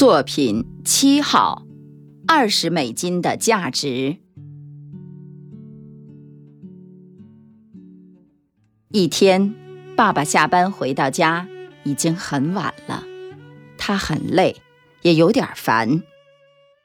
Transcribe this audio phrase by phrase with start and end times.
[0.00, 1.66] 作品七号，
[2.26, 4.16] 二十美金的价值。
[8.88, 9.54] 一天，
[9.98, 11.46] 爸爸下班回到家
[11.84, 13.04] 已经很晚了，
[13.76, 14.56] 他很累，
[15.02, 16.02] 也有点烦。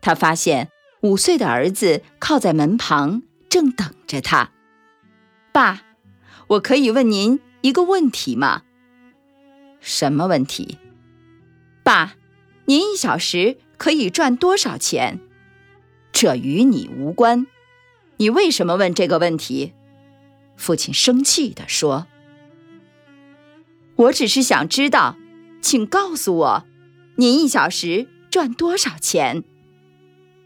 [0.02, 0.70] 他发现
[1.02, 4.52] 五岁的儿子靠在门旁，正等着他。
[5.54, 5.84] 爸，
[6.48, 8.64] 我可以问您一个问题吗？
[9.80, 10.80] 什么问题？
[12.66, 15.20] 您一小时可以赚多少钱？
[16.12, 17.46] 这与你无关。
[18.18, 19.74] 你为什么问这个问题？
[20.56, 22.08] 父亲生气地说
[23.98, 25.18] ：“我只是想知道，
[25.62, 26.66] 请告诉我，
[27.18, 29.44] 您一小时赚多少钱？”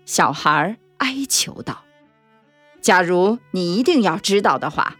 [0.05, 1.83] 小孩哀求道
[2.81, 4.97] ：“假如你一定要知道的话，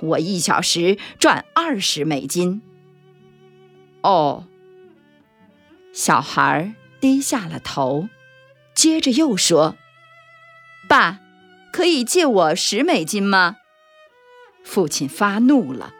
[0.00, 2.62] 我一小时赚二十美金。”
[4.02, 4.46] 哦。
[5.94, 8.08] 小孩低下了头，
[8.74, 9.76] 接着又说
[10.88, 11.20] ：“爸，
[11.72, 13.58] 可以借我十美金吗？”
[14.64, 15.94] 父亲发怒了：“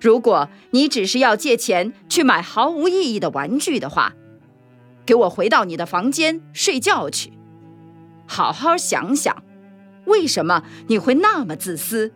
[0.00, 4.14] 如果你只是要借钱去买毫无意义的玩具的话，
[5.04, 7.32] 给我回到你的房间睡觉去。
[8.28, 9.42] 好好想想，
[10.04, 12.14] 为什么你会那么自私？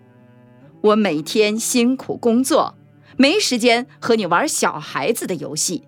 [0.82, 2.76] 我每天辛苦工作，
[3.16, 5.82] 没时间和你玩小孩子的游戏。”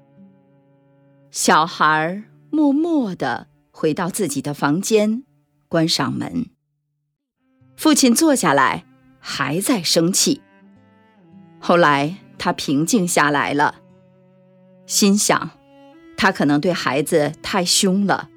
[1.30, 5.22] 小孩默默地回到自己的房间，
[5.68, 6.46] 关上门。
[7.76, 8.84] 父亲坐下来，
[9.20, 10.40] 还在生气。
[11.60, 13.76] 后来他平静下来了，
[14.86, 15.50] 心想，
[16.16, 18.28] 他可能对孩子太凶了，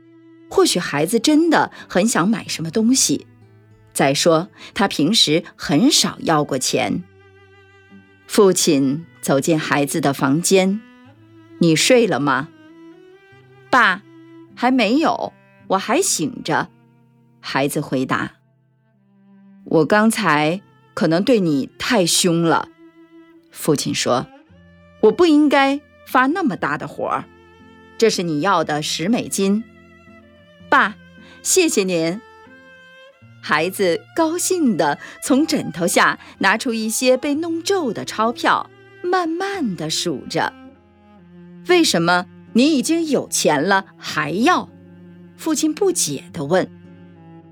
[0.47, 3.25] 或许孩子真的很想买什么东西。
[3.91, 7.03] 再说，他平时很少要过钱。
[8.27, 10.79] 父亲走进孩子的房间
[11.57, 12.49] ：“你睡了吗？”
[13.73, 14.03] 爸，
[14.55, 15.33] 还没有，
[15.69, 16.69] 我还醒着。
[17.39, 18.33] 孩子回答
[19.65, 20.61] ：“我刚才
[20.93, 22.69] 可能对你太凶了。”
[23.49, 24.27] 父亲说
[25.01, 27.23] ：“我不应该发那么大的火。”
[27.97, 29.63] 这是你要的十美金，
[30.69, 30.95] 爸，
[31.41, 32.21] 谢谢您。
[33.41, 38.69] 孩子高兴地从枕头下拿出一些被弄皱的钞票，
[39.01, 40.53] 慢慢地数着。
[41.67, 42.27] 为什么？
[42.53, 44.69] 你已经有钱了，还要？
[45.35, 46.69] 父亲不解地问。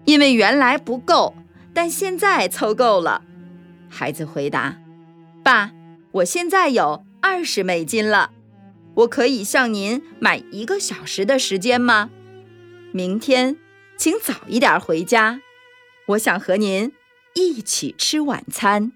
[0.06, 1.36] 因为原来不够，
[1.74, 3.24] 但现在凑够了。
[3.90, 4.80] 孩子回答
[5.44, 5.72] ：“爸，
[6.12, 8.32] 我现在有二十美金了，
[8.96, 12.10] 我可以向您买一个小时的时间吗？
[12.92, 13.58] 明天，
[13.98, 15.42] 请早一点回家，
[16.08, 16.92] 我想和您
[17.36, 18.94] 一起吃晚餐。”